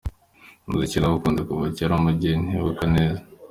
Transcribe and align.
Umuziki 0.67 0.97
nawukunze 0.99 1.41
kuva 1.47 1.65
kera 1.75 1.95
mu 2.03 2.11
gihe 2.19 2.35
ntibuka 2.45 2.83
neza. 2.95 3.21